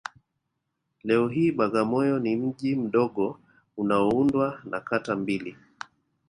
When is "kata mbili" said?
4.79-5.57